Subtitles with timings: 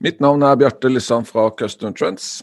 [0.00, 2.38] Mitt navn er Bjarte Lissan fra Customer Trends.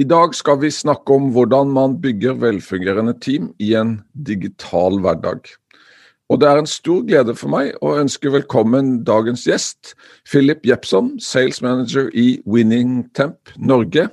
[0.00, 5.44] I dag skal vi snakke om hvordan man bygger velfungerende team i en digital hverdag.
[6.32, 9.92] Og Det er en stor glede for meg å ønske velkommen dagens gjest,
[10.24, 14.08] Philip Jepson, Sales Manager i Winning Temp Norge.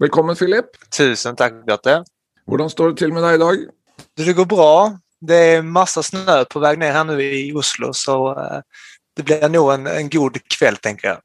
[0.00, 0.80] Velkommen, Philip.
[0.88, 2.00] Tusen takk, Bjarte.
[2.48, 3.68] Hvordan står det til med deg i dag?
[4.16, 4.96] Det går bra.
[5.20, 8.60] Det är massa snö på väg ner här nu i Oslo så eh,
[9.16, 11.18] det blir nog en, en god kväll tänker jag.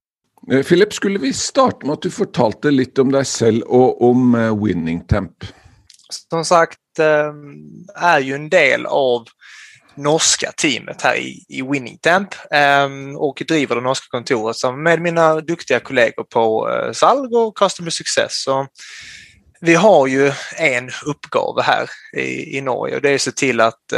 [0.51, 4.35] Eh, Philip, skulle vi starte med at du fortalte litt om deg selv og om
[4.35, 5.45] eh, Winning Temp?
[6.09, 9.27] Som sagt ehm, är ju en del av
[9.95, 15.41] norska teamet här i, i Winning Temp ehm, och driver det norska kontoret med mina
[15.41, 18.43] duktiga kollegor på eh, Salg och Customer Success.
[18.43, 18.67] Så
[19.61, 23.61] vi har ju en uppgave här i, i Norge och det är att se till
[23.61, 23.93] att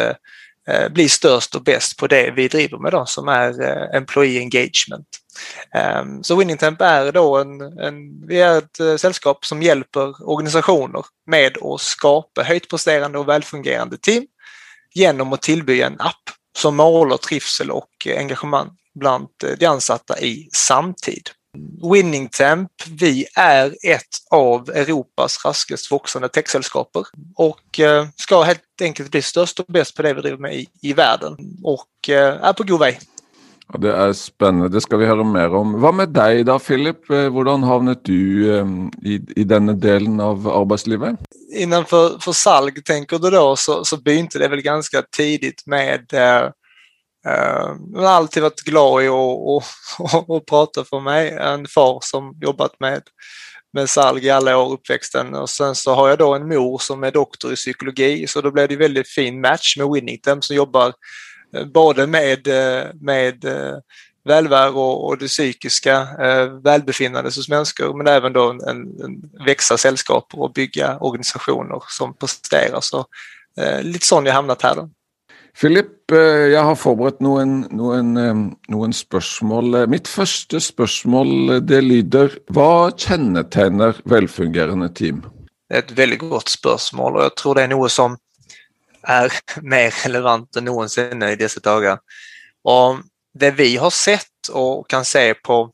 [0.68, 4.40] Eh, bli störst och bäst på det vi driver med då, som är eh, Employee
[4.40, 5.08] Engagement.
[5.74, 11.06] Ehm, så Winningtemp är då en, en, vi är ett eh, sällskap som hjälper organisationer
[11.28, 14.26] med att skapa högt presterande och välfungerande team
[14.94, 18.70] genom att tillbygga en app som målar trivsel och engagemang
[19.00, 21.30] bland de ansatta i samtid.
[21.92, 27.04] Winning Temp, vi är ett av Europas raskast växande techsällskaper
[27.36, 30.68] och eh, ska helt enkelt bli störst och bäst på det vi driver med i,
[30.82, 33.00] i världen och eh, är på god väg.
[33.74, 35.82] Ja, det är spännande, det ska vi höra mer om.
[35.82, 37.10] Vad med dig då Philip?
[37.10, 38.48] Eh, Hur hamnade du
[39.04, 41.16] i, i denna delen av arbetslivet?
[41.56, 46.14] Innanför för salg tänker du då så, så begynte det väl ganska tidigt med
[47.28, 51.30] Uh, jag har alltid varit glad i att prata för mig.
[51.30, 53.02] En far som jobbat med,
[53.74, 55.36] med salg i alla år, uppväxten.
[55.36, 58.52] Och sen så har jag då en mor som är doktor i psykologi så då
[58.52, 60.94] blev det väldigt fin match med Winnington som jobbar
[61.56, 63.78] eh, både med, eh, med eh,
[64.24, 66.08] välvär och, och det psykiska
[66.64, 72.82] välbefinnandet hos människor men även då en, en växa sällskap och bygga organisationer som presterar.
[72.82, 73.06] Så
[73.82, 74.76] lite sån jag hamnat här.
[74.76, 74.90] Då.
[75.56, 78.40] Philip, eh, jeg har forberedt noen, noen, eh,
[78.74, 79.76] noen, spørsmål.
[79.76, 85.24] Eh, mitt første spørsmål det lyder Hva kjennetegner velfungerende team?
[85.70, 88.18] Det er et veldig godt spørsmål, og jeg tror det er noe som
[89.08, 89.32] er
[89.76, 92.04] mer relevant enn noensinne i disse dager.
[92.68, 93.00] Og
[93.32, 95.72] det vi har sett og kan se på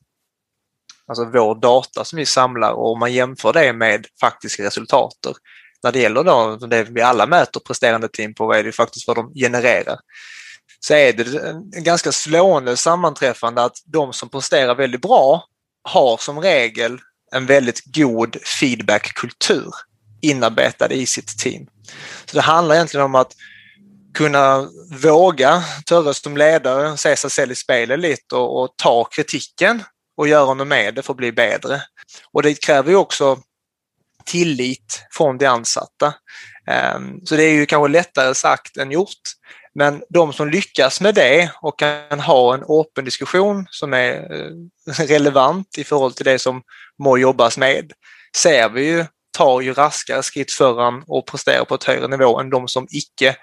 [1.07, 5.33] alltså vår data som vi samlar och om man jämför det med faktiska resultater
[5.83, 9.07] när det gäller då, det vi alla mäter presterande team på, vad är det faktiskt
[9.07, 9.99] vad de genererar?
[10.79, 15.45] Så är det en ganska slående sammanträffande att de som presterar väldigt bra
[15.83, 16.99] har som regel
[17.31, 19.73] en väldigt god feedbackkultur
[20.21, 21.67] inarbetad i sitt team.
[22.25, 23.33] Så det handlar egentligen om att
[24.13, 24.69] kunna
[25.03, 29.83] våga töras som ledare, se sig själv i spelet lite och, och, ta kritiken
[30.17, 31.81] och göra något med det för att bli bättre.
[32.33, 33.39] Och det kräver ju också
[34.25, 36.13] tillit från de ansatta.
[36.67, 39.21] Ehm, så det är ju kanske lättare sagt än gjort.
[39.73, 44.93] Men de som lyckas med det och kan ha en öppen diskussion som är eh,
[45.07, 46.61] relevant i förhållande till det som
[47.03, 47.91] må jobbas med,
[48.35, 49.05] ser vi ju
[49.37, 53.35] tar ju raskare skritt föran och presterar på ett högre nivå än de som icke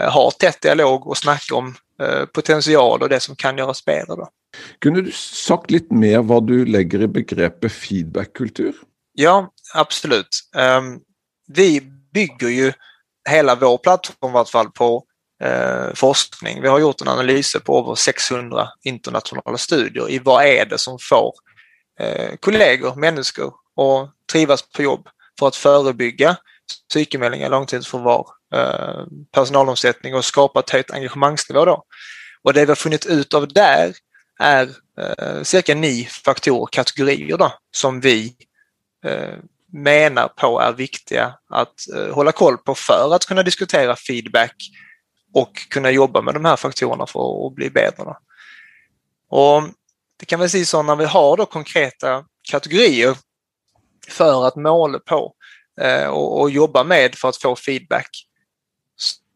[0.00, 4.16] eh, har tätt dialog och snackar om eh, potential och det som kan göras bättre.
[4.16, 4.28] Då.
[4.78, 8.74] Kunde du sagt lite mer vad du lägger i begreppet feedbackkultur?
[9.12, 10.40] Ja, absolut.
[10.56, 11.00] Um,
[11.46, 11.80] vi
[12.14, 12.72] bygger ju
[13.28, 15.04] hela vår plattform i vart fall på
[15.44, 16.62] uh, forskning.
[16.62, 20.98] Vi har gjort en analys på över 600 internationella studier i vad är det som
[20.98, 21.34] får
[22.02, 25.08] uh, kollegor, människor att trivas på jobb
[25.38, 26.36] för att förebygga
[26.88, 31.64] psykemeldingar, långtidsförvar, uh, eh, personalomsättning och skapa ett högt engagemangsnivå.
[31.64, 31.84] Då.
[32.42, 33.94] Och det vi har funnit ut av där
[34.40, 34.68] är
[35.42, 38.36] cirka nio faktorer, kategorier då, som vi
[39.76, 44.54] menar på är viktiga att eh, hålla koll på för att kunna diskutera feedback
[45.34, 48.14] och kunna jobba med de här faktorerna för att bli bättre.
[49.30, 49.62] Och
[50.18, 53.16] det kan väl säga så när vi har då konkreta kategorier
[54.08, 55.34] för att måla på
[55.80, 58.08] eh, och, och, jobba med för att få feedback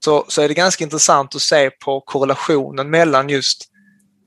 [0.05, 3.69] så, så är det ganska intressant att se på korrelationen mellan just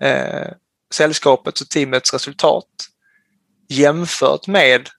[0.01, 0.51] eh,
[0.93, 2.67] sällskapets och teamets resultat
[3.69, 4.89] jämfört med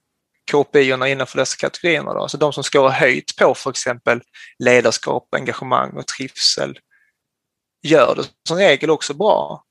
[0.51, 2.13] KPI-erna innanför dessa kategorierna.
[2.13, 2.19] Då.
[2.19, 4.21] Alltså de som ska ha höjt på för exempel
[4.59, 6.79] ledarskap, engagemang och trivsel
[7.83, 9.63] gör det som regel också bra.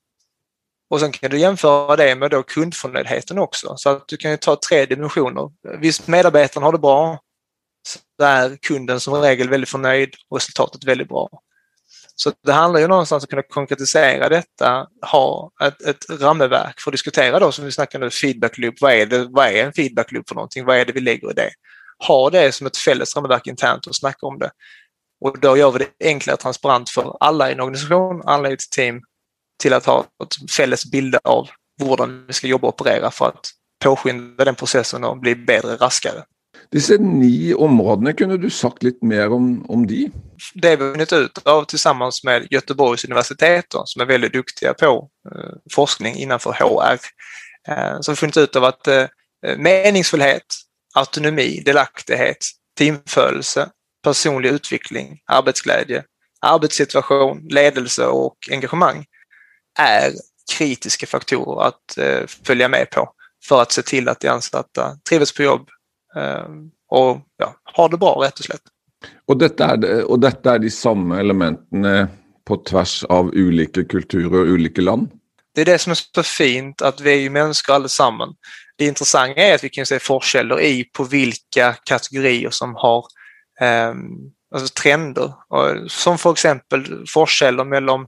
[0.90, 3.76] Och sen kan du jämföra det med då kundförnöjdheten också.
[3.76, 5.50] Så att du kan ju ta tre dimensioner.
[5.78, 7.20] Visst, medarbetaren har det bra,
[7.88, 11.28] så är kunden som regel väldigt förnöjd och resultatet väldigt bra.
[12.16, 16.90] Så det handlar ju någonstans om att kunna konkretisera detta, ha ett, ett ramverk för
[16.90, 18.74] att diskutera då som vi snackade nu, feedback loop.
[18.80, 20.64] Vad är, det, vad är en feedback loop för någonting?
[20.64, 21.50] Vad är det vi lägger i det?
[22.06, 24.50] Ha det som ett fälles ramverk internt och snacka om det.
[25.20, 28.52] Och då gör vi det enklare och transparent för alla i en organisation, alla i
[28.52, 29.02] ett team
[29.62, 31.48] till att ha ett fälles bild av
[31.80, 33.50] hur vi ska jobba och operera för att
[33.84, 36.24] påskynda den processen och bli bättre, raskare.
[36.74, 40.10] Disse ni områdena, kunde du sagt lite mer om, om de?
[40.54, 44.74] Det vi har vunnit ut av tillsammans med Göteborgs universitet då, som är väldigt duktiga
[44.74, 46.98] på eh, forskning innanför HR.
[47.68, 49.06] Eh, så har vi funnit ut av att eh,
[49.56, 50.46] meningsfullhet,
[50.94, 52.38] autonomi, delaktighet,
[52.78, 53.68] teamförelse,
[54.04, 56.04] personlig utveckling, arbetsglädje,
[56.40, 59.04] arbetssituation, ledelse och engagemang
[59.78, 60.12] är
[60.58, 63.12] kritiska faktorer att eh, följa med på
[63.48, 65.68] för att se till att de ansatta trivs på jobb
[66.16, 66.48] eh,
[66.88, 68.62] och ja, har det bra rätt och slätt.
[69.26, 72.08] Och detta är, det, och detta är de samma elementen
[72.44, 75.10] på tvärs av olika kulturer och olika land?
[75.54, 78.36] Det är det som är så fint att vi är ju människor allesammans.
[78.76, 83.04] Det intressanta är att vi kan se forskällor i på vilka kategorier som har
[83.60, 83.94] eh,
[84.54, 85.32] alltså trender.
[85.88, 88.06] Som för exempel forskällor mellan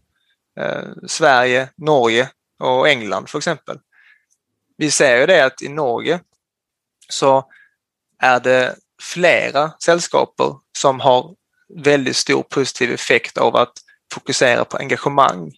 [0.60, 3.78] eh, Sverige, Norge och England för exempel.
[4.76, 6.20] Vi ser ju det att i Norge
[7.08, 7.44] så
[8.22, 11.34] är det flera sällskaper som har
[11.74, 13.72] väldigt stor positiv effekt av att
[14.14, 15.52] fokusera på engagemang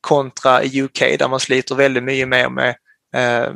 [0.00, 2.76] kontra i UK där man sliter väldigt mycket mer med
[3.14, 3.52] eh,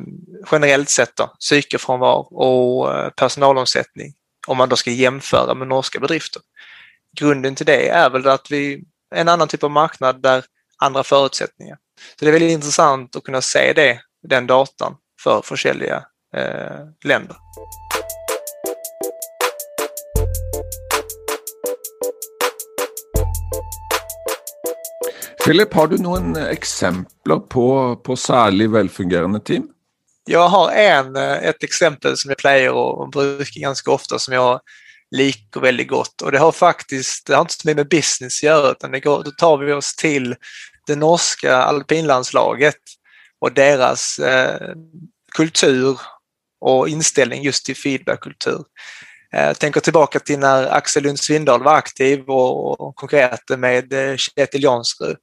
[0.53, 4.15] generellt sett då, psykefrånvaro och eh, personalomsättning
[4.47, 6.43] om man då ska jämföra med norska bedrifter.
[7.17, 8.85] Grunden till det är väl att vi
[9.15, 10.45] en annan typ av marknad där
[10.79, 11.77] andra förutsättningar.
[12.19, 16.05] Så det är väldigt intressant att kunna se det, den datan för försäljliga
[16.37, 17.37] eh, länder.
[25.45, 29.69] Philip, har du några exempel på, på särskilt välfungerande team?
[30.27, 34.61] Jag har en, eh, ett exempel som jag plejer och brukar ganska ofta som jag
[35.11, 38.43] liker väldigt gott och det har faktiskt, det har inte så mycket med business att
[38.43, 40.35] göra utan det går, då tar vi oss till
[40.87, 42.81] det norska alpinlandslaget
[43.41, 44.75] och deras eh,
[45.37, 45.99] kultur
[46.61, 48.65] och inställning just till feedbackkultur.
[49.31, 54.63] Jag tänker tillbaka till när Axel Lund Svindal var aktiv och konkurrerade med eh, Kjetil
[54.63, 55.17] Jansrud.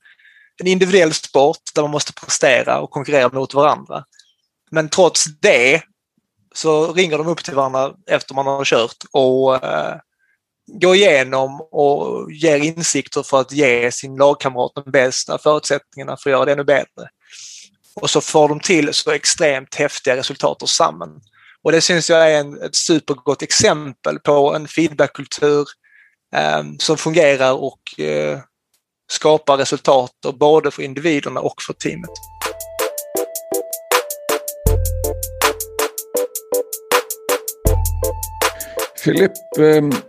[0.61, 4.03] En individuell sport där man måste prestera och konkurrera mot varandra.
[4.71, 5.81] Men trots det
[6.55, 9.95] så ringer de upp till varandra efter man har kört och eh,
[10.67, 16.33] går igenom och ger insikter för att ge sin lagkamrat de bästa förutsättningarna för att
[16.33, 17.09] göra det ännu bättre.
[17.95, 21.23] Och så får de till så extremt häftiga resultat tillsammans.
[21.63, 25.65] Och det syns jag är en, ett supergott exempel på en feedbackkultur
[26.35, 28.39] eh, som fungerar och eh,
[29.11, 32.09] skapar resultat både för individerna och för teamet.
[39.03, 39.99] Philip, eh,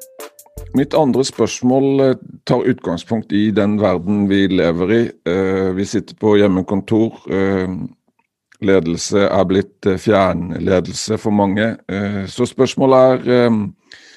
[0.75, 5.11] mitt andra spörsmål eh, tar utgångspunkt i den världen vi lever i.
[5.29, 7.15] Eh, vi sitter på hemmakontor.
[8.61, 11.77] Ledelse er blivit fjärrledelse för många.
[12.29, 13.51] Så frågan är,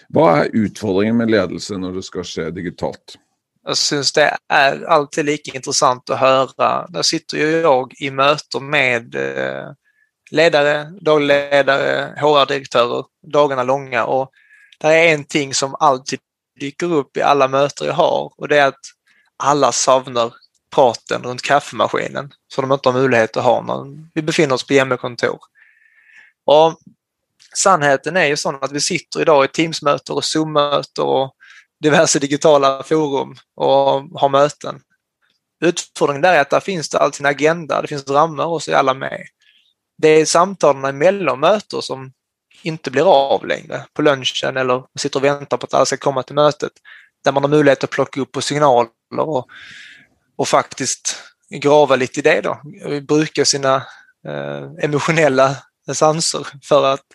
[0.10, 3.18] vad är utmaningen med ledelse när det ska ske digitalt?
[3.68, 6.88] Jag syns det är alltid lika intressant att höra.
[6.88, 9.72] Där sitter ju jag i möten med eh,
[10.32, 14.32] ledare, dagledare, HR-direktörer, dagarna långa och
[14.80, 16.20] där är en ting som alltid
[16.60, 18.82] dyker upp i alla möten jag har och det är att
[19.38, 20.34] alla savnar
[20.76, 24.74] praten runt kaffemaskinen så de inte har möjlighet att ha när vi befinner oss på
[24.74, 25.40] hemmakontor.
[26.46, 26.80] Och
[27.56, 31.36] Sannheten är ju sån att vi sitter idag i Teamsmöten och Zoom-möten och
[31.84, 34.82] diverse digitala forum och har möten.
[35.64, 38.72] Utfordringen där är att där finns det alltid en agenda, det finns ramar och så
[38.72, 39.22] är alla med.
[39.98, 42.12] Det är samtalen emellan möten som
[42.62, 46.24] inte blir av längre på lunchen eller sitter och väntar på att alla ska komma
[46.24, 46.72] till mötet.
[47.24, 48.90] Där man har möjlighet att plocka upp på signaler
[49.20, 49.48] och,
[50.36, 52.62] och faktiskt grava lite i det då.
[53.02, 53.76] Bruka sina
[54.28, 55.58] eh, emotionella
[55.94, 57.06] sanser för att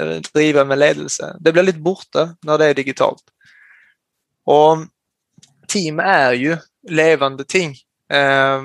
[0.00, 1.36] eh, driva med ledelse.
[1.40, 3.22] Det blir lite borta när det är digitalt.
[4.44, 4.78] Och
[5.68, 6.56] team är ju
[6.88, 7.76] levande ting,
[8.12, 8.62] eh,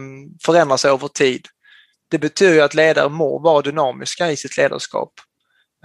[0.86, 1.48] över tid.
[2.10, 5.14] Det betyder att ledare må vara dynamiska i sitt ledarskap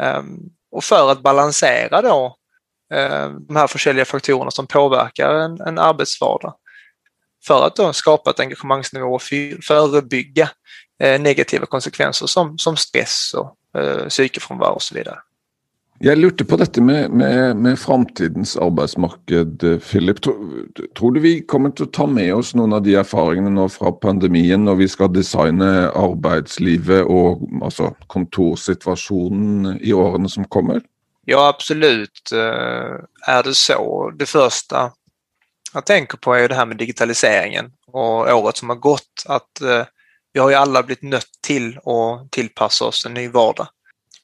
[0.00, 0.38] ehm,
[0.70, 2.37] och för att balansera då
[2.94, 6.54] ehm, de här försäljliga faktorerna som påverkar en, en arbetsvardag.
[7.46, 9.22] För att då skapa ett engagemangsnivå och
[9.66, 10.50] förebygga
[11.02, 15.18] eh, negativa konsekvenser som, som stress och eh, psykefrånvaro och så vidare.
[16.04, 20.23] Jag lurte på detta med, med, med framtidens arbetsmarknad, Philip.
[20.23, 20.66] Tror,
[20.99, 24.75] tror, du vi kommer att ta med oss någon av de erfarenheterna från pandemin når
[24.75, 30.80] vi ska designa arbetslivet och altså, kontorsituasjonen i åren som kommer?
[31.25, 34.11] Ja, absolut eh, är det så.
[34.18, 34.92] Det första
[35.75, 39.25] jag tänker på är det här med digitaliseringen och året som har gått.
[39.26, 39.85] Att eh,
[40.32, 43.66] vi har ju alla blivit nött till att tillpassa oss en ny vardag.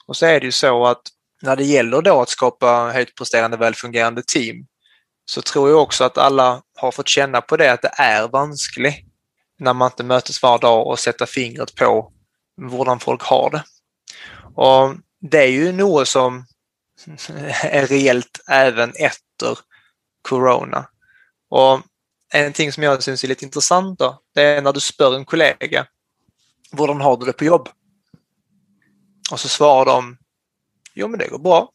[0.06, 1.02] Och så är det ju så att
[1.42, 4.66] när det gäller då att skapa högt presterande, välfungerande team
[5.24, 9.04] så tror jag också att alla har fått känna på det att det är vanskligt
[9.58, 12.12] när man inte mötes var dag och sätta fingret på
[12.56, 13.64] hur folk har det.
[14.54, 16.46] Och Det är ju något som
[17.62, 19.58] är reellt även efter
[20.22, 20.88] Corona.
[21.50, 21.80] Och
[22.32, 25.24] En ting som jag syns är lite intressant då, det är när du spör en
[25.24, 25.86] kollega
[26.72, 27.68] hur har du det på jobb?
[29.30, 30.18] Och så svarar de
[31.00, 31.72] Jo, men det går bra.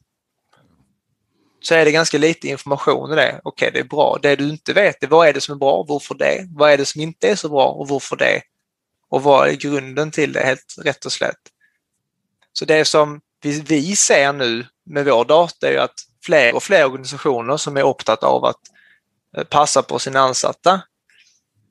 [1.62, 3.42] Så är det ganska lite information i det.
[3.44, 4.20] Okej, okay, det är bra.
[4.22, 6.48] Det du inte vet är vad är det som är bra, varför det?
[6.50, 8.42] Vad är det som inte är så bra och varför det?
[9.10, 11.40] Och vad är grunden till det helt rätt och slätt?
[12.54, 16.86] Så det som vi, vi ser nu med vår data är att fler och fler
[16.86, 18.62] organisationer som är upptagna av att
[19.38, 20.82] eh, passa på sina ansatta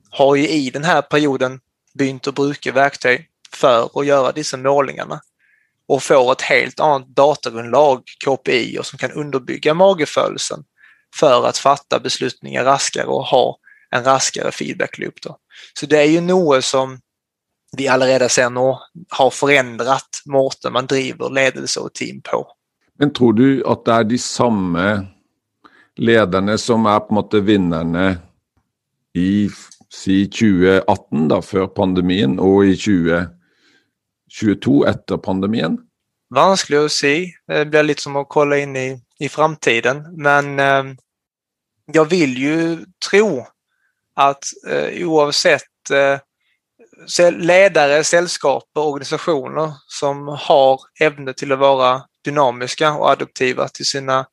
[0.09, 1.59] har ju i den här perioden
[1.93, 5.21] begynt att bruka verktyg för att göra dessa målningarna
[5.87, 10.63] och får ett helt annat datagrundlag, KPI, och som kan underbygga magefödelsen
[11.19, 13.57] för att fatta beslutningar raskare och ha
[13.89, 15.13] en raskare feedback-loop.
[15.79, 16.99] Så det är ju något som
[17.77, 18.77] vi allerede ser nu
[19.09, 22.47] har förändrat måten man driver ledelse och team på.
[22.99, 25.05] Men tror du att det är de samma
[25.95, 28.15] ledarna som är på något vinnarna
[29.13, 29.49] i
[29.89, 33.42] si 2018, då, för pandemin, och i 2020?
[34.33, 35.77] 22 efter pandemin?
[36.35, 37.27] Vanskligt att säga.
[37.47, 40.03] Det blir lite som att kolla in i, i framtiden.
[40.17, 40.83] Men eh,
[41.85, 42.77] jag vill ju
[43.09, 43.45] tro
[44.15, 52.93] att eh, oavsett eh, ledare, sällskap och organisationer som har ämne till att vara dynamiska
[52.93, 54.25] och adaptiva till sina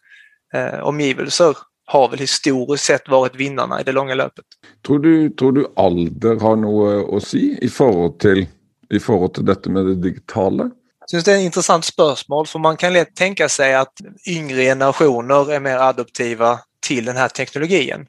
[0.55, 4.45] eh, omgivelser har väl historiskt sett varit vinnarna i det långa löpet.
[4.87, 8.47] Tror du, tror du ålder har något att säga i förhållande till
[8.91, 10.71] i förhållande till detta med det digitala?
[11.01, 13.93] Jag syns det är ett intressant spörsmål för man kan lätt tänka sig att
[14.29, 18.07] yngre generationer är mer adoptiva till den här teknologin.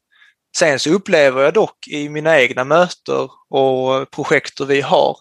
[0.57, 5.17] Sen så upplever jag dock i mina egna möten och projekt vi har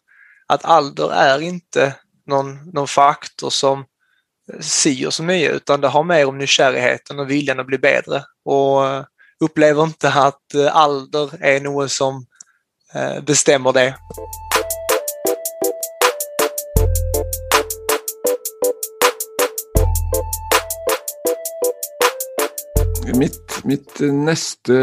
[0.48, 1.94] att ålder är inte
[2.26, 3.84] någon, någon faktor som
[4.60, 8.82] säger så mycket utan det har mer om nykärheten och viljan att bli bättre och
[9.44, 12.26] upplever inte att ålder är något som
[12.94, 13.94] eh, bestämmer det.
[23.14, 24.76] Mitt, mitt neste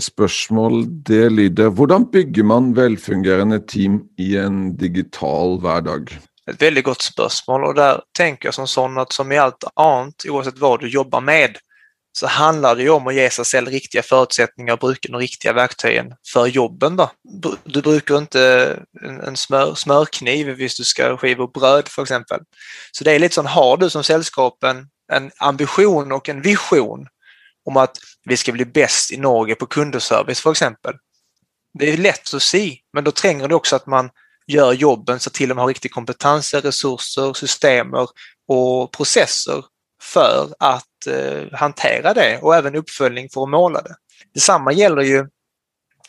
[0.00, 6.12] spørsmål det lyder Hvordan bygger man välfungerande team i en digital hverdag?
[6.50, 10.14] Ett väldigt gott spörsmål och där tänker jag som sån att som i allt annat,
[10.28, 11.56] oavsett vad du jobbar med,
[12.12, 15.52] så handlar det ju om att ge sig själv riktiga förutsättningar och bruka de riktiga
[15.52, 16.96] verktygen för jobben.
[16.96, 17.10] Då.
[17.64, 18.78] Du brukar inte
[19.26, 22.40] en smör, smörkniv om du ska skiva bröd för exempel.
[22.92, 27.06] Så det är lite så, har du som sällskapen en ambition och en vision
[27.64, 30.94] om att vi ska bli bäst i Norge på kundservice för exempel.
[31.78, 34.10] Det är lätt att se, men då tränger det också att man
[34.46, 38.08] gör jobben så till de har riktig kompetens, resurser, systemer
[38.48, 39.64] och processer
[40.02, 43.94] för att eh, hantera det och även uppföljning för att måla det.
[44.34, 45.26] Detsamma gäller ju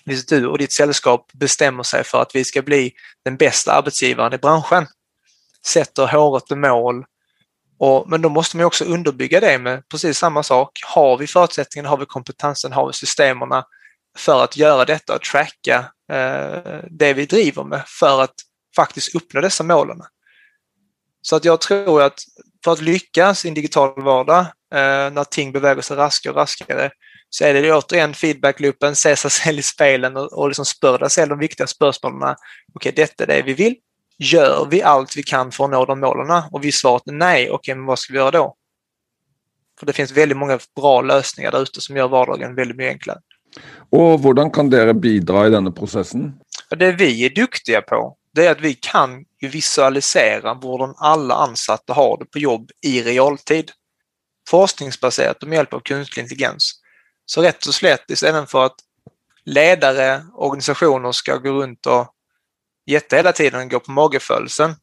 [0.06, 2.94] hvis du och ditt sällskap bestämmer sig för att vi ska bli
[3.26, 4.88] den bästa arbetsgivaren i branschen.
[5.66, 7.06] Sätter håret i mål
[7.84, 10.80] och, men då måste man också underbygga det med precis samma sak.
[10.86, 13.64] Har vi förutsättningarna, har vi kompetensen, har vi systemen
[14.18, 18.34] för att göra detta och tracka eh, det vi driver med för att
[18.76, 20.02] faktiskt uppnå dessa målen.
[21.22, 22.20] Så att jag tror att
[22.64, 24.40] för att lyckas i en digital vardag
[24.76, 26.92] eh, när ting beväger sig raskare och raskare
[27.30, 31.28] så är det återigen feedbackloopen, se sig själv i spelen och, och liksom spöra sig
[31.28, 32.22] de viktiga spörsmålen.
[32.22, 32.38] Okej,
[32.74, 33.76] okay, detta är det vi vill.
[34.24, 36.44] Gör vi allt vi kan för att nå de målen?
[36.52, 38.56] Och vi svaret nej, okej, men vad ska vi göra då?
[39.80, 43.20] För det finns väldigt många bra lösningar där ute som gör vardagen väldigt mycket enklare.
[43.90, 46.34] Och hur kan dere bidra i denna processen?
[46.70, 52.18] Det vi är duktiga på, det är att vi kan visualisera hur alla ansatta har
[52.18, 53.72] det på jobb i realtid.
[54.50, 56.74] Forskningsbaserat och med hjälp av kunstig intelligens.
[57.26, 58.76] Så rätt och slätt istället för att
[59.46, 62.08] ledare, organisationer ska gå runt och
[62.86, 64.76] jätte hela tiden går på mageföljelsen.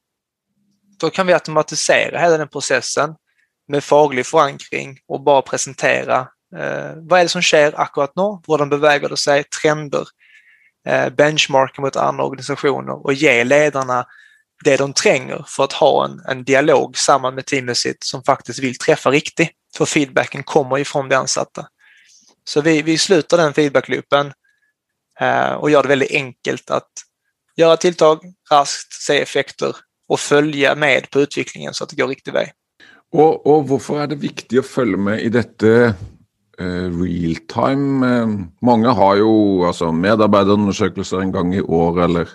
[0.99, 3.15] Då kan vi automatisera hela den processen
[3.69, 6.19] med faglig förankring och bara presentera
[6.57, 10.07] eh, vad är det som sker akkurat nu, hur de beväger sig, trender,
[10.87, 14.07] eh, benchmarka mot andra organisationer och ge ledarna
[14.65, 18.59] det de tränger för att ha en, en dialog samman med teamet sitt som faktiskt
[18.59, 19.51] vill träffa riktigt.
[19.77, 21.67] För feedbacken kommer ifrån de ansatta.
[22.45, 24.33] Så vi, vi sluter den feedbackloopen
[25.21, 26.89] eh, och gör det väldigt enkelt att
[27.61, 28.19] göra tilltag
[28.51, 29.77] raskt, se effekter
[30.09, 32.53] och följa med på utvecklingen så att det går riktig väg.
[33.13, 38.17] Och, och varför är det viktigt att följa med i detta eh, real time?
[38.17, 38.29] Eh,
[38.61, 42.29] många har ju alltså, medarbetarundersökelser en gång i år eller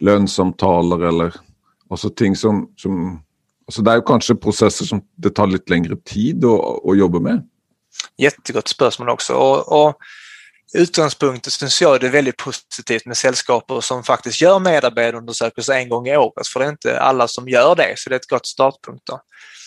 [0.00, 1.34] lönesamtal eller
[1.90, 3.22] alltså ting som, som
[3.66, 7.20] alltså det är ju kanske processer som det tar lite längre tid att, att jobba
[7.20, 7.48] med.
[8.18, 9.34] Jättegott spörsmål också.
[9.34, 9.96] Och, och
[10.72, 16.08] utgångspunkten syns jag det är väldigt positivt med sällskap som faktiskt gör medarbetarundersökelser en gång
[16.08, 18.46] i året, för det är inte alla som gör det, så det är ett gott
[18.46, 19.06] startpunkt.
[19.06, 19.20] Då.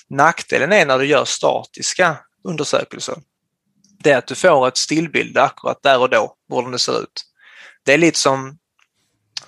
[0.10, 3.16] Nackdelen är när du gör statiska undersökelser.
[4.00, 7.26] Det är att du får ett stillbild akkurat där och då, hur det ser ut.
[7.86, 8.58] Det är lite som,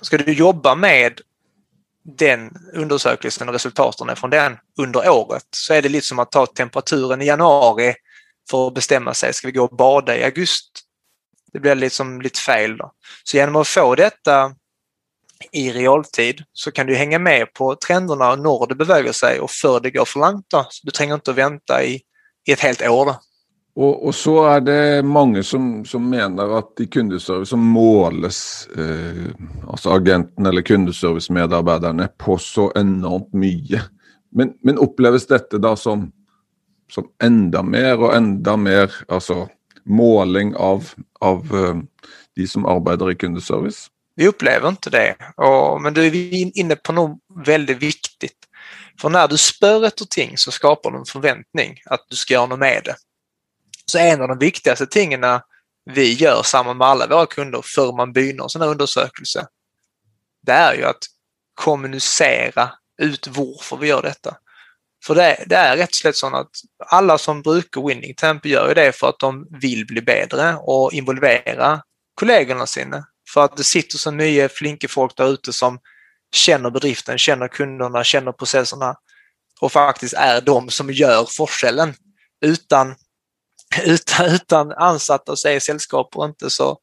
[0.00, 1.20] ska du jobba med
[2.04, 6.46] den undersökelsen och resultaten från den under året så är det lite som att ta
[6.46, 7.94] temperaturen i januari
[8.50, 10.80] för att bestämma sig, ska vi gå och bada i augusti?
[11.52, 12.92] Det blir liksom lite fel då.
[13.24, 14.54] Så genom att få detta
[15.52, 19.50] i realtid så kan du hänga med på trenderna och när det beväger sig och
[19.50, 20.46] för det går för långt.
[20.50, 20.66] Då.
[20.70, 22.00] Så du tränger inte att vänta i,
[22.48, 23.04] i ett helt år.
[23.06, 23.16] Då.
[23.74, 29.70] Och, och, så är det många som, som menar att i kundeservice som målas, eh,
[29.70, 33.82] alltså agenten eller kundeservicemedarbetarna på så enormt mycket.
[34.32, 36.12] Men, men upplevs detta då som,
[36.92, 39.48] som ända mer och ända mer alltså
[39.90, 40.88] måling av,
[41.20, 41.76] av eh,
[42.36, 43.90] de som arbetar i kundeservice?
[44.14, 45.16] Vi upplever inte det.
[45.36, 48.36] Och, men du är inne på något väldigt viktigt.
[49.00, 52.46] För när du spör efter ting så skapar du en förväntning att du ska göra
[52.46, 52.96] något med det.
[53.86, 55.24] Så en av de viktigaste tingen
[55.84, 59.46] vi gör samman med alla våra kunder för man begynner en sån här undersökelse,
[60.42, 61.02] det är ju att
[61.54, 62.70] kommunicera
[63.02, 64.36] ut varför vi gör detta.
[65.06, 66.50] För det, det är rätt och så att
[66.86, 70.92] alla som brukar Winning Temp gör ju det för att de vill bli bättre och
[70.92, 71.82] involvera
[72.14, 73.06] kollegorna sina.
[73.34, 75.78] För att det sitter så mycket flinke folk där ute som
[76.34, 78.94] känner bedriften, känner kunderna, känner processerna
[79.60, 81.94] och faktiskt är de som gör forskellen.
[82.44, 82.94] Utan,
[83.84, 86.78] utan, utan ansatta så är sällskap inte så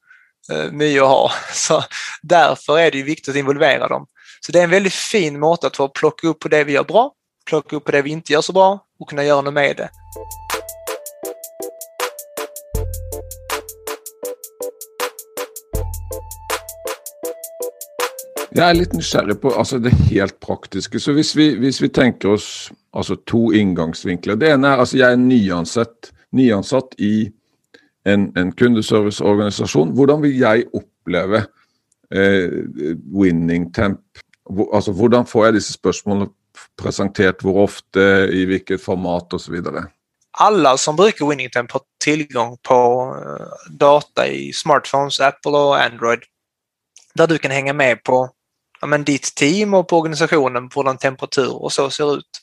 [0.51, 1.31] eh, mycket att ha.
[1.53, 1.83] Så
[2.21, 4.07] därför är det viktigt att involvera dem.
[4.39, 6.83] Så det är en väldigt fin måte att få plocka upp på det vi gör
[6.83, 7.11] bra,
[7.47, 9.89] plocka upp på det vi inte gör så bra och kunna göra något med det.
[18.51, 20.99] Jag är lite nyfiken på alltså det helt praktiska.
[20.99, 25.11] Så hvis vi, hvis vi tenker oss altså to inngangsvinkler Det ena är altså jeg
[25.11, 27.31] er nyansatt, nyansatt i
[28.05, 29.93] en, en kundeserviceorganisasjon.
[29.93, 31.43] Hvordan vil jeg oppleve
[32.11, 32.49] eh,
[33.13, 34.01] winning temp?
[34.73, 36.29] Altså, hvordan får jag disse spørsmålene
[36.81, 39.85] presentert, hur ofta, i vilket format och så vidare?
[40.31, 46.19] Alla som brukar Winnington har tillgång på eh, data i smartphones, Apple och Android
[47.13, 48.29] där du kan hänga med på
[48.81, 52.41] ja, men ditt team och på organisationen på hur temperatur och så ser ut.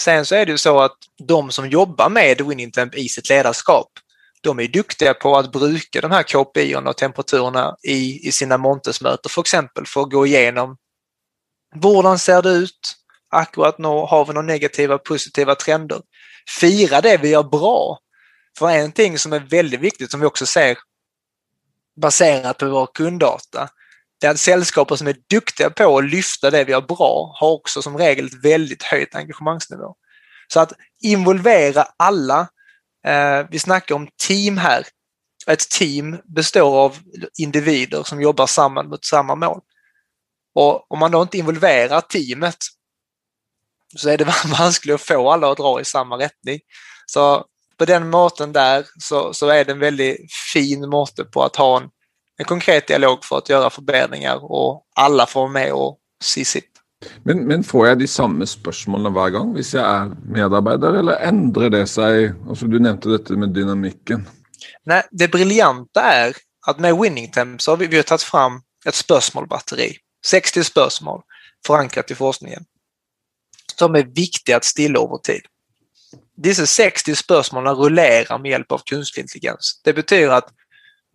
[0.00, 0.96] Sen så är det ju så att
[1.28, 3.88] de som jobbar med Winningtemp i sitt ledarskap,
[4.40, 9.30] de är duktiga på att bruka de här KPI och temperaturerna i, i sina Montes-möten
[9.30, 10.76] för exempel för att gå igenom
[11.74, 12.94] hur ser det ut?
[13.30, 16.00] Akkurat nu har vi några negativa positiva trender.
[16.60, 17.98] Fira det vi gör bra.
[18.58, 20.78] För en ting som är väldigt viktigt som vi också ser
[21.96, 23.70] baserat på vår kunddata
[24.20, 27.50] det är att sällskapen som är duktiga på att lyfta det vi gör bra har
[27.50, 29.94] också som regel ett väldigt höjt engagemangsnivå.
[30.48, 32.48] Så att involvera alla.
[33.06, 34.86] Eh, vi snackar om team här.
[35.46, 36.96] Ett team består av
[37.38, 39.60] individer som jobbar samman mot samma mål.
[40.54, 42.56] Och om man då inte involverar teamet
[43.96, 44.24] så är det
[44.58, 46.60] vanskligt att få alla att dra i samma riktning.
[47.06, 47.44] Så
[47.78, 51.80] på den måten där så, så är det en väldigt fin måte på att ha
[51.80, 51.88] en
[52.38, 56.70] en konkret dialog för att göra förbättringar och alla får med och se sitt.
[57.22, 61.70] Men, men får jag de samma spörsmålen varje gång om jag är medarbetare eller ändrar
[61.70, 62.32] det sig?
[62.48, 64.28] Alltså, du nämnde detta med dynamiken.
[64.84, 68.60] Nej, det briljanta är att med Winning Temp så har vi, vi har tagit fram
[68.86, 69.96] ett spörsmålbatteri
[70.26, 71.22] 60 spörsmål
[71.66, 72.64] förankrat i forskningen
[73.78, 75.42] som är viktiga att stilla över tid.
[76.36, 79.80] Dessa 60 spörsmål rullerar med hjälp av kunstig intelligens.
[79.84, 80.48] Det betyder att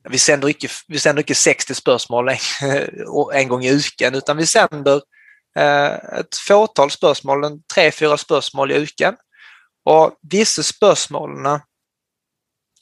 [0.10, 2.38] vi sänder inte, vi sänder inte 60 spörsmål en,
[3.34, 5.02] en gång i uken utan vi sänder
[5.56, 9.16] eh, ett fåtal spörsmål, tre, fyra spörsmål i uken.
[9.86, 11.60] Och vissa spörsmålen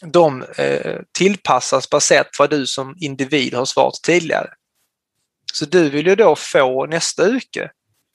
[0.05, 4.49] de eh, tillpassas baserat på vad du som individ har svarat tidigare.
[5.53, 7.71] Så du vill ju då få nästa uke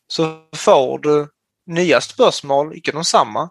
[0.09, 1.29] så får du
[1.67, 3.51] nya spörsmål, icke de samma.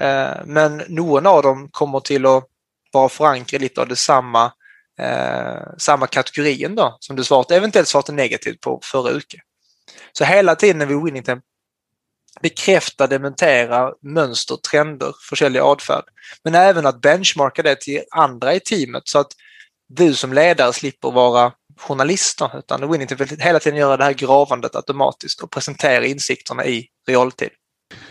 [0.00, 2.44] Eh, men någon av dem kommer till att
[2.92, 4.52] vara förankrad lite av detsamma,
[5.78, 9.40] samma, eh, kategorin då som du svart, eventuellt svarat negativt på förra uke.
[10.12, 11.40] Så hela tiden när vi Winnington
[12.42, 16.04] bekräfta, dementera mönster, trender, försälja, adfärd.
[16.44, 19.32] Men även att benchmarka det till andra i teamet så att
[19.88, 24.76] du som ledare slipper vara journalister utan Winnington vill hela tiden göra det här gravandet
[24.76, 27.48] automatiskt och presentera insikterna i realtid.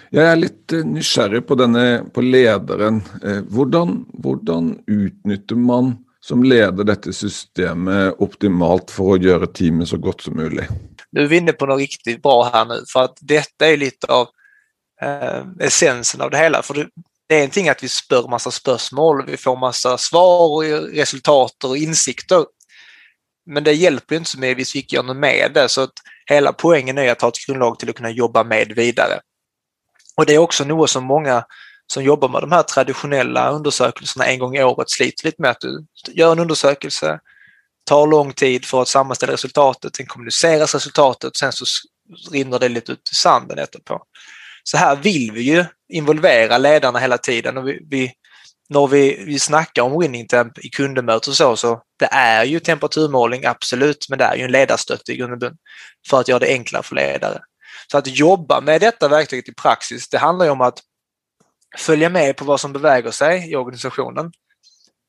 [0.09, 3.01] Jag är lite nyfiken på, denne, på ledaren.
[3.21, 10.21] Hur eh, utnyttjar man som leder detta systemet optimalt för att göra teamet så gott
[10.21, 10.69] som möjligt?
[11.11, 14.07] Nu är vi inne på något riktigt bra här nu för att detta är lite
[14.07, 14.27] av
[15.01, 16.61] eh, essensen av det hela.
[16.61, 16.87] För det,
[17.27, 21.77] det är ingenting att vi spör massa spörsmål, vi får massa svar och resultat och
[21.77, 22.45] insikter.
[23.45, 25.69] Men det hjälper inte så mycket hvis vi inte gör något med det.
[25.69, 25.93] Så att
[26.25, 29.19] hela poängen är att ha ett grundlag till att kunna jobba med vidare.
[30.17, 31.45] Och det är också något som många
[31.87, 35.51] som jobbar med de här traditionella undersökelserna en gång i året sliter lite med.
[35.51, 37.19] Att du gör en undersökelse,
[37.85, 41.65] tar lång tid för att sammanställa resultatet, sen kommuniceras resultatet, sen så
[42.31, 44.03] rinner det lite ut i sanden efterpå.
[44.63, 48.13] Så här vill vi ju involvera ledarna hela tiden och vi, vi
[48.69, 52.59] när vi, vi snackar om winning temp i kundmöten och så, så det är ju
[52.59, 55.51] temperaturmålning, absolut, men det är ju en ledarstötte i grund och
[56.09, 57.41] för att göra det enklare för ledare.
[57.91, 60.79] Så att jobba med detta verktyget i praxis, det handlar ju om att
[61.77, 64.31] följa med på vad som beväger sig i organisationen.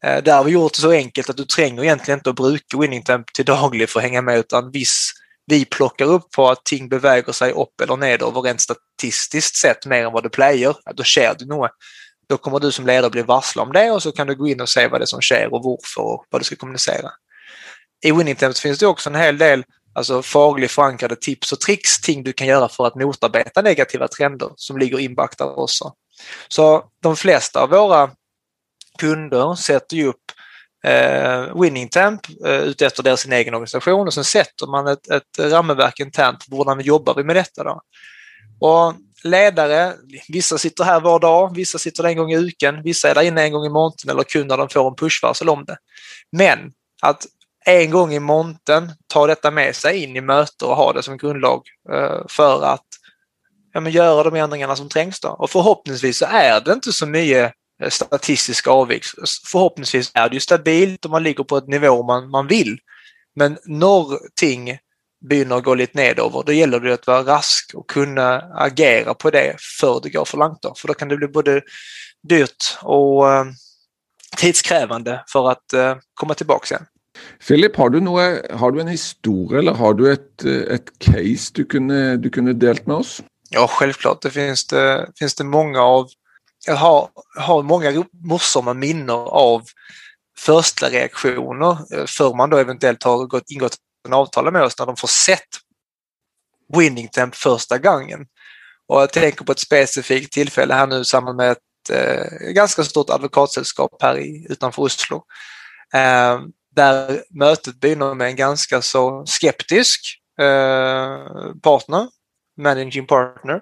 [0.05, 2.79] Eh, Där har vi gjort det så enkelt att du tränger egentligen inte att bruka
[2.79, 5.13] winning temp till daglig för att hänga med utan viss
[5.47, 10.07] vi plockar upp på att ting beväger sig upp eller nedover rent statistiskt sett mer
[10.07, 11.69] än vad det player, då sker det nog.
[12.29, 14.61] Då kommer du som ledare bli varslad om det och så kan du gå in
[14.61, 17.11] och se vad det är som sker och varför och vad du ska kommunicera.
[18.05, 22.23] I Winningtamp finns det också en hel del alltså fagligt förankrade tips och tricks, ting
[22.23, 25.93] du kan göra för att motarbeta negativa trender som ligger inbaktade också.
[26.49, 28.11] Så de flesta av våra
[28.99, 30.33] kunder sätter ju upp
[30.85, 36.01] eh, winning temp eh, utefter deras egen organisation och sen sätter man ett, ett ramverk
[36.01, 37.81] internt hur jobbar vi med detta då.
[38.61, 39.93] Och ledare,
[40.29, 43.43] vissa sitter här var dag, vissa sitter en gång i uken, vissa är där inne
[43.43, 45.77] en gång i månaden eller kun när de får en pushvarsel om det.
[46.33, 47.27] Men att
[47.67, 51.17] en gång i månaden ta detta med sig in i möten och ha det som
[51.17, 52.87] grundlag eh, för att
[53.73, 55.21] ja, men göra de ändringarna som trängs.
[55.21, 55.29] Då.
[55.29, 59.25] Och förhoppningsvis så är det inte så mycket eh, statistiska avvikelser.
[59.47, 62.79] Förhoppningsvis är det ju stabilt och man ligger på ett nivå man, man vill.
[63.37, 64.79] Men någonting
[65.29, 69.57] börjar gå lite nedover, då gäller det att vara rask och kunna agera på det
[69.81, 70.63] för det går för långt.
[70.63, 70.75] Då.
[70.77, 71.63] För då kan det bli både
[72.29, 73.45] dyrt och eh,
[74.37, 76.87] tidskrävande för att eh, komma tillbaka sen.
[77.41, 81.65] Filip, har du, noe, har du en historia eller har du ett, ett case du
[81.65, 83.23] kunde, du kunde delt med oss?
[83.51, 84.23] Ja, självklart.
[84.23, 86.09] Det finns det, finns det många av.
[86.67, 87.09] Jag har,
[87.39, 89.63] har många morsamma minnen av
[90.39, 94.87] första reaktioner eh, för man då eventuellt har gått, ingått kunna avtala med oss när
[94.87, 95.49] de får sett
[96.77, 98.27] winning temp första gången.
[98.89, 102.85] Och jag tänker på ett specifikt tillfälle här nu i samband med ett eh, ganska
[102.85, 105.25] stort advokatsällskap här i, utanför Oslo.
[105.95, 106.41] Eh,
[106.75, 110.01] där mötet börjar med en ganska så skeptisk
[110.41, 112.09] eh, partner
[112.57, 113.61] managing partner.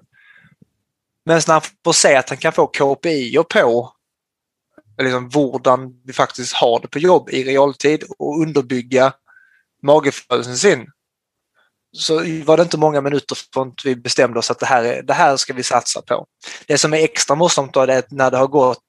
[1.24, 3.92] Men när han får se att han kan få KPI på
[4.98, 9.12] liksom, hurdan vi faktiskt har det på jobb i realtid och underbygga
[9.82, 10.86] magefödelsen sin.
[11.96, 12.14] Så
[12.44, 15.12] var det inte många minuter från att vi bestämde oss att det här, är, det
[15.12, 16.26] här ska vi satsa på.
[16.66, 18.84] Det som är extra morsamt då är när det har gått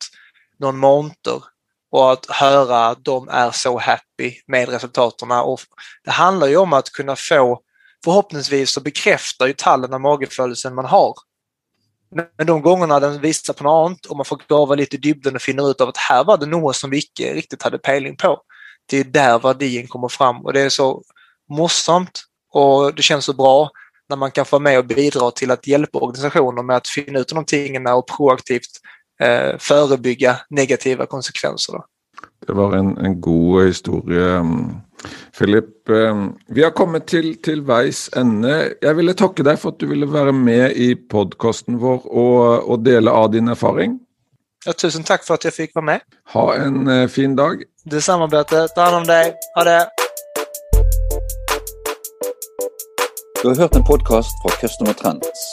[0.59, 1.43] någon monter
[1.91, 5.31] och att höra att de är så happy med resultaten.
[5.31, 5.59] Och
[6.03, 7.61] det handlar ju om att kunna få
[8.03, 11.13] förhoppningsvis så bekräftar ju tallen av magefödelsen man har.
[12.37, 15.35] Men de gångerna den visar på något annat och man får grava lite i dybden
[15.35, 18.17] och finna ut av att här var det något som vi inte riktigt hade pejling
[18.17, 18.41] på.
[18.85, 21.03] Det är där värdien kommer fram och det är så
[21.49, 23.69] morsamt och det känns så bra
[24.09, 27.33] när man kan få med och bidra till att hjälpa organisationer med att finna ut
[27.33, 28.69] någonting och proaktivt
[29.21, 31.73] eh, förebygga negativa konsekvenser.
[31.73, 31.85] Då.
[32.47, 34.35] Det var en, en god historia.
[34.35, 34.75] Mm.
[35.33, 38.73] Filip, ehm, vi har kommit till, till veis ände.
[38.81, 42.79] Jag ville tacka dig för att du ville vara med i podcasten vår och, och
[42.79, 43.99] dela av din erfaring.
[44.65, 46.03] Ja, tusen takk for at jeg fikk være med.
[46.31, 47.65] Ha en uh, fin dag.
[47.91, 48.61] Detsamma, Berte.
[48.75, 49.33] Ta hand om deg.
[49.57, 49.81] Ha det.
[53.41, 55.43] Du har hørt en podkast fra Customer Trends.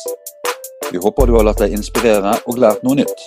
[0.93, 3.27] Vi håper du har latt deg inspirere og lært noe nytt.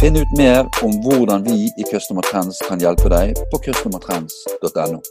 [0.00, 5.02] Finn ut mer om hvordan vi i Customer Trends kan hjelpe deg på customertrends.no.